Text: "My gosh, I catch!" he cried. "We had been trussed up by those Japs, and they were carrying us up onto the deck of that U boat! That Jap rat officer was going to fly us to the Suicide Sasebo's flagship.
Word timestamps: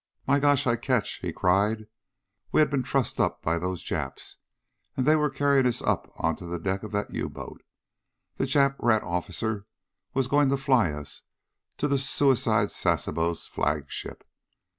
"My 0.25 0.39
gosh, 0.39 0.65
I 0.65 0.77
catch!" 0.77 1.19
he 1.19 1.31
cried. 1.31 1.85
"We 2.51 2.59
had 2.59 2.71
been 2.71 2.81
trussed 2.81 3.19
up 3.19 3.43
by 3.43 3.59
those 3.59 3.83
Japs, 3.83 4.37
and 4.97 5.05
they 5.05 5.15
were 5.15 5.29
carrying 5.29 5.67
us 5.67 5.79
up 5.79 6.11
onto 6.17 6.49
the 6.49 6.57
deck 6.57 6.81
of 6.81 6.91
that 6.93 7.11
U 7.13 7.29
boat! 7.29 7.61
That 8.37 8.49
Jap 8.49 8.77
rat 8.79 9.03
officer 9.03 9.63
was 10.15 10.25
going 10.27 10.49
to 10.49 10.57
fly 10.57 10.91
us 10.91 11.21
to 11.77 11.87
the 11.87 11.99
Suicide 11.99 12.71
Sasebo's 12.71 13.45
flagship. 13.45 14.27